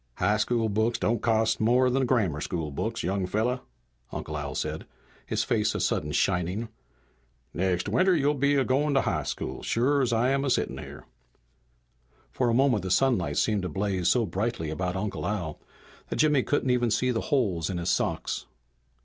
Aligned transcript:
"High 0.15 0.37
school 0.37 0.67
books 0.67 0.97
don't 0.97 1.21
cost 1.21 1.61
no 1.61 1.65
more 1.65 1.91
than 1.91 2.07
grammar 2.07 2.41
school 2.41 2.71
books, 2.71 3.03
young 3.03 3.27
fella," 3.27 3.61
Uncle 4.11 4.35
Al 4.35 4.55
said, 4.55 4.87
his 5.27 5.43
face 5.43 5.75
a 5.75 5.79
sudden 5.79 6.11
shining. 6.11 6.69
"Next 7.53 7.87
winter 7.87 8.15
you'll 8.15 8.33
be 8.33 8.55
a 8.55 8.65
goin' 8.65 8.95
to 8.95 9.01
high 9.01 9.21
school, 9.21 9.61
sure 9.61 10.01
as 10.01 10.11
I'm 10.11 10.43
a 10.43 10.49
sittin' 10.49 10.79
here!" 10.79 11.05
For 12.31 12.49
a 12.49 12.53
moment 12.55 12.81
the 12.81 12.89
sunlight 12.89 13.37
seemed 13.37 13.61
to 13.61 13.69
blaze 13.69 14.07
so 14.09 14.25
brightly 14.25 14.71
about 14.71 14.95
Uncle 14.95 15.27
Al 15.27 15.59
that 16.09 16.15
Jimmy 16.15 16.41
couldn't 16.41 16.71
even 16.71 16.89
see 16.89 17.11
the 17.11 17.21
holes 17.21 17.69
in 17.69 17.77
his 17.77 17.91
socks. 17.91 18.47